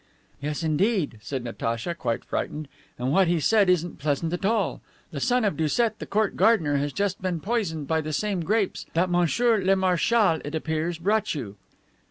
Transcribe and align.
"Yes, 0.41 0.63
indeed," 0.63 1.19
said 1.21 1.43
Natacha, 1.43 1.93
quite 1.93 2.25
frightened, 2.25 2.67
"and 2.97 3.11
what 3.11 3.27
he 3.27 3.39
said 3.39 3.69
isn't 3.69 3.99
pleasant 3.99 4.33
at 4.33 4.43
all. 4.45 4.81
The 5.11 5.19
son 5.19 5.45
of 5.45 5.55
Doucet, 5.55 5.99
the 5.99 6.07
court 6.07 6.35
gardener, 6.35 6.77
has 6.77 6.91
just 6.91 7.21
been 7.21 7.39
poisoned 7.39 7.87
by 7.87 8.01
the 8.01 8.11
same 8.11 8.39
grapes 8.41 8.87
that 8.95 9.11
monsieur 9.11 9.59
le 9.63 9.75
marschal, 9.75 10.41
it 10.43 10.55
appears, 10.55 10.97
brought 10.97 11.35
you." 11.35 11.55